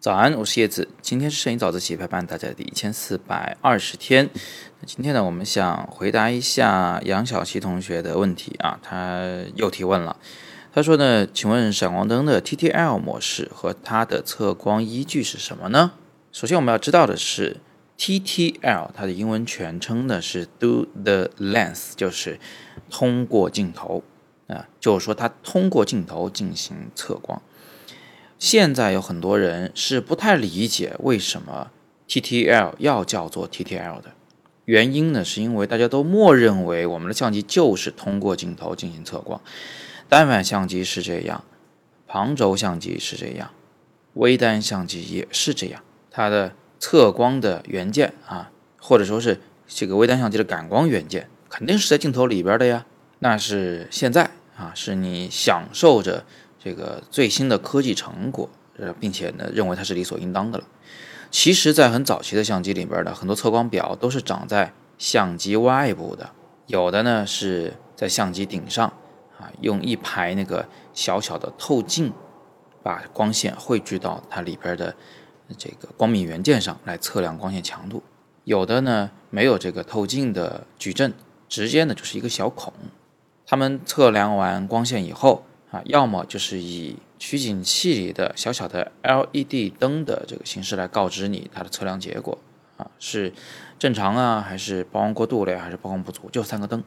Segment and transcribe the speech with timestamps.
[0.00, 0.88] 早安，我是叶子。
[1.02, 4.30] 今天是摄影早自习陪伴大家的第一千四百二十天。
[4.80, 10.16] 那今天呢，我们想回答一下杨小琪同学的问题啊，他又提问了。
[10.72, 15.92] 他说呢，请问闪光灯的 TTL 模式和它的测光依据是什么呢？
[16.32, 17.58] 首先我们要知道的是
[17.98, 22.40] ，TTL 它的英文全称呢是 Do the Lens，就是
[22.88, 24.02] 通过镜头
[24.46, 27.42] 啊，就是说它通过镜头进行测光。
[28.40, 31.70] 现在有很多人是不太理解为什么
[32.08, 34.12] TTL 要叫做 TTL 的
[34.64, 35.22] 原因呢？
[35.22, 39.42] 是因为大家都默认为我们的相机就是通过镜头进行测光，
[40.08, 41.44] 单反相机是这样，
[42.08, 43.50] 旁轴相机是这样，
[44.14, 45.82] 微单相机也是这样。
[46.10, 48.50] 它的测光的元件啊，
[48.80, 52.86] 或者说是这个微单相机的感光元件，肯定是在镜头里边的呀。
[53.18, 56.24] 那是现在啊，是你享受着。
[56.62, 60.64] 这个最新的科技成果，呃，并且呢，认为它是理所应当的了。
[61.30, 66.28] 其实，在很早期的相机里边的很多测光表都是长在相机外部的，
[66.66, 68.86] 有的呢是在相机顶上，
[69.38, 72.12] 啊，用一排那个小小的透镜，
[72.82, 74.94] 把光线汇聚到它里边的
[75.56, 78.02] 这个光敏元件上来测量光线强度。
[78.44, 81.14] 有的呢没有这个透镜的矩阵，
[81.48, 82.72] 直接呢就是一个小孔。
[83.46, 85.44] 他们测量完光线以后。
[85.70, 92.36] 啊，要么就是以取景器里的小小的 LED 灯的这个形式来告知你它的测量结果
[92.76, 93.32] 啊，是
[93.78, 96.28] 正常啊，还是曝光过度了呀，还是曝光不足？
[96.30, 96.82] 就三个灯。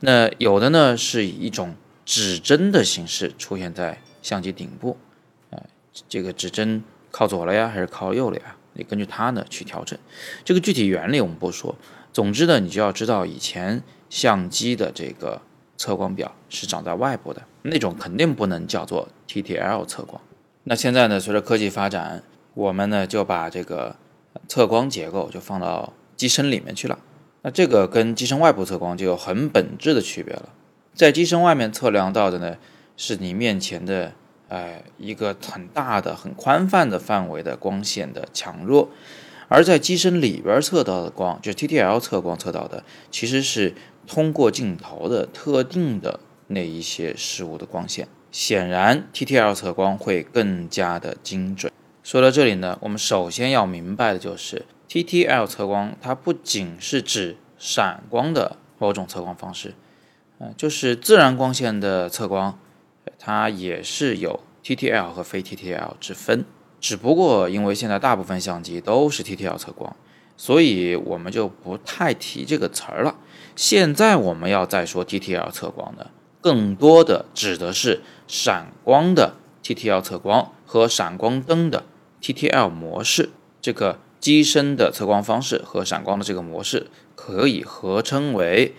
[0.00, 4.96] 那有的呢是以一种指针的形式出现在相机顶部，
[5.50, 5.60] 啊，
[6.08, 8.54] 这个指针靠左了呀，还是靠右了呀？
[8.74, 9.98] 你根据它呢去调整。
[10.44, 11.74] 这个具体原理我们不说，
[12.12, 15.42] 总之呢，你就要知道以前相机的这个。
[15.82, 20.22] 测光表是长在外部的那种，肯定不能叫做 TTL 测光。
[20.62, 22.22] 那现在呢，随着科技发展，
[22.54, 23.96] 我们呢就把这个
[24.46, 26.96] 测光结构就放到机身里面去了。
[27.42, 30.50] 那这个跟机身外部测光就有很本质的区别了。
[30.94, 32.56] 在机身外面测量到的呢，
[32.96, 34.12] 是你面前的，
[34.46, 38.88] 呃，一个很大的、很宽泛的范围的光线的强弱。
[39.52, 43.74] 而在机身里边测到的光，就是 TTL 测光测到的，其实是
[44.06, 48.08] 通过镜头的特定的那一些事物的光线。
[48.30, 51.70] 显然，TTL 测光会更加的精准。
[52.02, 59.74] 说到这里呢，我们首先要明白的就是，TTL 测光它不仅是指闪光的某种测光方式，
[60.38, 62.58] 嗯，就是自然光线的测光，
[63.18, 66.46] 它也是有 TTL 和非 TTL 之分。
[66.82, 69.94] 只不过因为现在大部分相机都是 TTL 测光，
[70.36, 73.14] 所以我们就不太提这个词儿了。
[73.54, 76.10] 现在我们要再说 TTL 测光的，
[76.40, 81.84] 更多的指的是闪光的 TTL 测光和闪光灯的
[82.20, 83.30] TTL 模式。
[83.60, 88.74] 这个机身的测光方式和闪光的这个模式可以合称为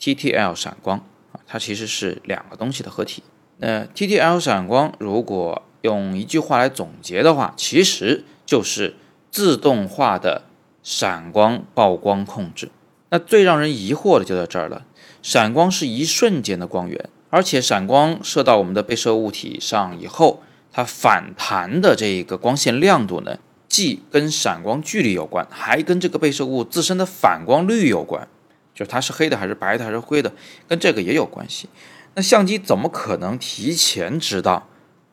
[0.00, 3.22] TTL 闪光啊，它其实是两个东西的合体。
[3.58, 8.96] 那 TTL 闪光如果用一句话来总结的话，其实就是
[9.30, 10.42] 自动化的
[10.82, 12.70] 闪光曝光控制。
[13.10, 14.86] 那最让人疑惑的就在这儿了：
[15.22, 20.42] 闪光是一瞬间的光源，而且闪光射到我们的被摄物体上以后，
[20.72, 23.38] 它反弹的这个光线亮度呢，
[23.68, 28.26] 既跟闪光距离有关，还跟这个被摄物自身的反光率有关，
[28.74, 30.32] 就是它是黑的还是白的还是灰的，
[30.66, 31.68] 跟这个也有关系。
[32.14, 34.68] 那相机怎么可能提前知道？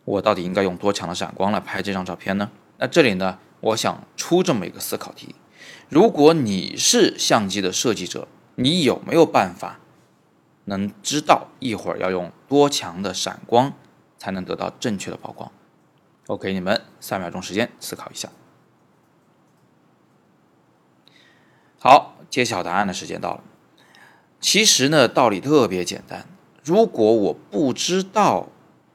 [0.10, 2.50] 我到底应该用多强的闪光来拍这张照片呢？
[2.80, 5.36] 那这里呢，我想出这么一个思考题：
[5.88, 9.80] 如果你是相机的设计者，你有没有办法
[10.66, 13.74] 能知道一会儿要用多强的闪光
[14.18, 15.52] 才能得到正确的曝光？
[16.26, 18.30] 我给你们三秒钟时间思考一下。
[21.80, 23.44] 好，揭晓答案的时间到了。
[24.42, 26.26] 其实呢，道理特别简单。
[26.64, 28.50] 如果我不知道，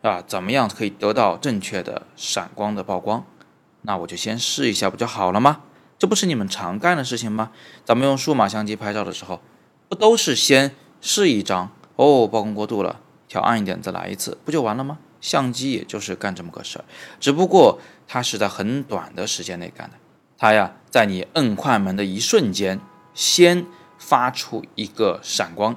[0.04, 3.24] 啊，怎么样可以得到正确的闪光的曝光？
[3.82, 5.62] 那我就先试一下不就好了吗？
[5.98, 7.52] 这不是你们常干的事情吗？
[7.86, 9.40] 咱们用数码相机拍照的时候，
[9.88, 14.98] 不都是先试一张哦，曝光过度了，调暗一点再来一次，不就完了吗？
[15.22, 16.84] 相机也就是干这么个事儿，
[17.18, 19.96] 只不过它是在很短的时间内干的。
[20.36, 22.78] 它呀，在你摁快门的一瞬间，
[23.14, 23.64] 先
[23.96, 25.74] 发出一个闪光。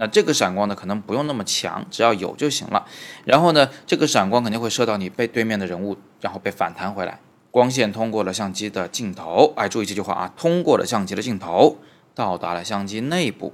[0.00, 2.86] 那这个闪光呢，可能不用那么强，只要有就行了。
[3.26, 7.20] 然后呢，这个闪光肯定会射到你被对面的人物，然后被反弹回来。
[7.50, 11.76] 光线通过了相机的镜头，哎，注意这句话啊，通过了相机的镜头，
[12.14, 13.52] 到达了相机内部。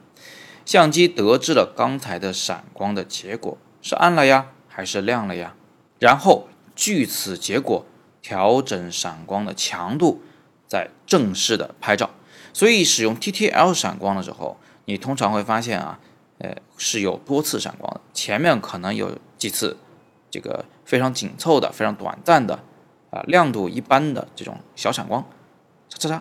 [0.65, 5.55] 相机得知了刚才的闪光的结果是暗了呀，还是亮了呀？
[5.99, 6.47] 然后
[6.77, 7.85] 据此结果
[8.23, 10.23] 调整闪光的强度，
[10.69, 12.11] 再正式的拍照。
[12.53, 15.99] 所以使用 TTL 闪光的时候，你通常会发现啊，
[16.39, 19.77] 呃，是有多次闪光的，前面可能有几次
[20.31, 22.61] 这个非常紧凑的、非常短暂的
[23.11, 25.25] 啊亮度一般的这种小闪光，
[25.91, 26.21] 嚓嚓嚓，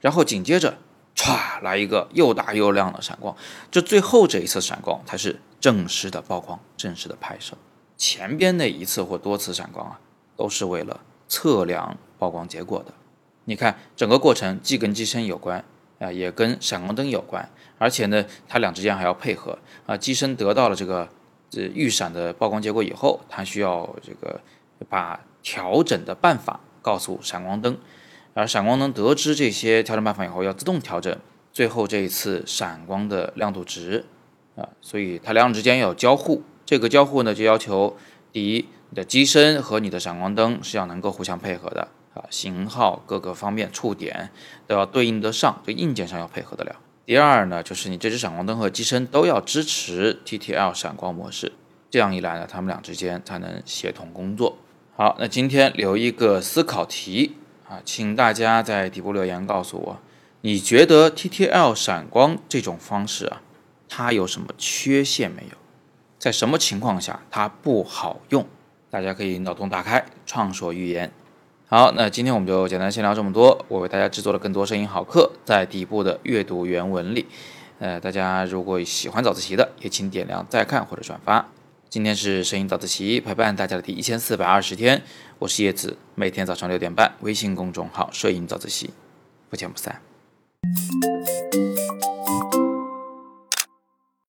[0.00, 0.78] 然后紧接着
[1.14, 3.36] 歘来一个又大又亮的闪光，
[3.70, 7.56] 这最后这一次闪光才是正式的曝光、正式的拍摄。
[7.98, 10.00] 前边那一次或多次闪光啊，
[10.36, 12.94] 都是为了测量曝光结果的。
[13.44, 15.62] 你看整个过程既跟机身有关
[16.00, 17.48] 啊，也跟闪光灯有关，
[17.78, 19.56] 而且呢，它俩之间还要配合
[19.86, 19.96] 啊。
[19.96, 21.08] 机身得到了这个
[21.48, 24.40] 这预闪的曝光结果以后，它需要这个
[24.88, 27.76] 把调整的办法告诉闪光灯，
[28.32, 31.14] 而闪光灯得知这些调整办法以后，要自动调整
[31.52, 34.06] 最后这一次闪光的亮度值
[34.56, 34.66] 啊。
[34.80, 36.42] 所以它两者之间要交互。
[36.64, 37.96] 这个交互呢，就要求
[38.32, 41.88] 第一，你的机身和你的闪光灯是要能够互相配合的
[42.20, 44.30] 啊，型号各个方面触点
[44.66, 46.76] 都要对应得上，这硬件上要配合得了。
[47.06, 51.52] 第二呢，就是你这只闪光灯和机身都要支持 TTL 闪光模式，
[51.90, 54.58] 这样一来呢，它们俩之间才能协同工作。
[54.96, 57.36] 好，那今天留一个思考题
[57.68, 59.98] 啊，请大家在底部留言告诉我，
[60.42, 63.40] 你觉得 TTL 闪光这种方式啊，
[63.88, 65.56] 它有什么缺陷没有？
[66.18, 68.46] 在什么情况下它不好用？
[68.90, 71.10] 大家可以脑洞大开，畅所欲言。
[71.72, 73.64] 好，那今天我们就简单先聊这么多。
[73.68, 77.24] 我为大家制作了更多声音好课，在底部的阅读原文里。
[77.78, 81.46] 呃，大家如果喜欢早自习的，也请点亮再看或者转发。
[81.88, 85.00] 今天是声音早自习陪伴大家的第一千四百二十天，
[85.38, 88.90] 我是叶子，每天早上六点半，微信公众号“摄影早自习”，
[89.48, 90.02] 不见不散。